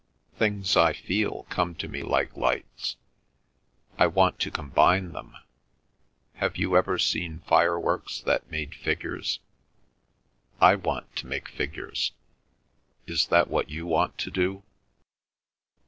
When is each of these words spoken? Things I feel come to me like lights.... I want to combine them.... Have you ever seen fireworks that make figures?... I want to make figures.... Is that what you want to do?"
Things 0.35 0.75
I 0.75 0.93
feel 0.93 1.45
come 1.51 1.75
to 1.75 1.87
me 1.87 2.01
like 2.01 2.35
lights.... 2.35 2.95
I 3.99 4.07
want 4.07 4.39
to 4.39 4.49
combine 4.49 5.11
them.... 5.11 5.37
Have 6.37 6.57
you 6.57 6.75
ever 6.75 6.97
seen 6.97 7.41
fireworks 7.41 8.19
that 8.21 8.49
make 8.49 8.73
figures?... 8.73 9.41
I 10.59 10.73
want 10.73 11.15
to 11.17 11.27
make 11.27 11.47
figures.... 11.47 12.13
Is 13.05 13.27
that 13.27 13.47
what 13.47 13.69
you 13.69 13.85
want 13.85 14.17
to 14.17 14.31
do?" 14.31 14.63